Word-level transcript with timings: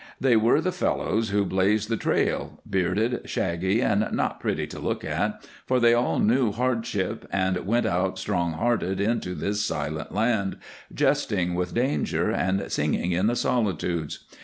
They 0.19 0.35
were 0.35 0.61
the 0.61 0.71
fellows 0.71 1.29
who 1.29 1.45
blazed 1.45 1.87
the 1.87 1.95
trail, 1.95 2.59
bearded, 2.67 3.29
shaggy, 3.29 3.83
and 3.83 4.11
not 4.11 4.39
pretty 4.39 4.65
to 4.65 4.79
look 4.79 5.05
at, 5.05 5.45
for 5.67 5.79
they 5.79 5.93
all 5.93 6.17
knew 6.17 6.51
hardship 6.51 7.27
and 7.31 7.67
went 7.67 7.85
out 7.85 8.17
strong 8.17 8.53
hearted 8.53 8.99
into 8.99 9.35
this 9.35 9.63
silent 9.63 10.11
land, 10.11 10.57
jesting 10.91 11.53
with 11.53 11.75
danger 11.75 12.31
and 12.31 12.71
singing 12.71 13.11
in 13.11 13.27
the 13.27 13.35
solitudes. 13.35 14.23